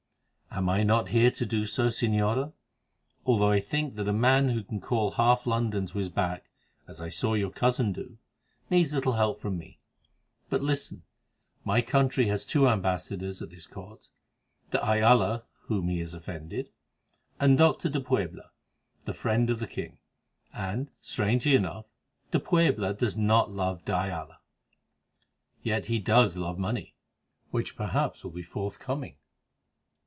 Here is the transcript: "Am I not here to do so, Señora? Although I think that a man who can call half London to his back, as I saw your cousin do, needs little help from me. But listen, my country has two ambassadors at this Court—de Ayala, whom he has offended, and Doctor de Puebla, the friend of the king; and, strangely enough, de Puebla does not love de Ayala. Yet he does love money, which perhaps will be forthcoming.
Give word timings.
"Am 0.53 0.67
I 0.69 0.83
not 0.83 1.07
here 1.07 1.31
to 1.31 1.45
do 1.45 1.65
so, 1.65 1.87
Señora? 1.87 2.51
Although 3.25 3.51
I 3.51 3.61
think 3.61 3.95
that 3.95 4.09
a 4.09 4.13
man 4.13 4.49
who 4.49 4.63
can 4.65 4.81
call 4.81 5.11
half 5.11 5.47
London 5.47 5.85
to 5.85 5.97
his 5.97 6.09
back, 6.09 6.49
as 6.89 6.99
I 6.99 7.07
saw 7.07 7.35
your 7.35 7.51
cousin 7.51 7.93
do, 7.93 8.17
needs 8.69 8.93
little 8.93 9.13
help 9.13 9.39
from 9.39 9.57
me. 9.57 9.79
But 10.49 10.61
listen, 10.61 11.03
my 11.63 11.81
country 11.81 12.27
has 12.27 12.45
two 12.45 12.67
ambassadors 12.67 13.41
at 13.41 13.49
this 13.49 13.65
Court—de 13.65 14.85
Ayala, 14.85 15.45
whom 15.67 15.87
he 15.87 15.99
has 15.99 16.13
offended, 16.13 16.69
and 17.39 17.57
Doctor 17.57 17.87
de 17.87 18.01
Puebla, 18.01 18.51
the 19.05 19.13
friend 19.13 19.49
of 19.49 19.59
the 19.59 19.67
king; 19.67 19.99
and, 20.53 20.91
strangely 20.99 21.55
enough, 21.55 21.85
de 22.31 22.41
Puebla 22.41 22.93
does 22.93 23.15
not 23.15 23.49
love 23.49 23.85
de 23.85 23.93
Ayala. 23.95 24.39
Yet 25.63 25.85
he 25.85 25.97
does 25.99 26.35
love 26.35 26.59
money, 26.59 26.93
which 27.51 27.77
perhaps 27.77 28.25
will 28.25 28.31
be 28.31 28.43
forthcoming. 28.43 29.15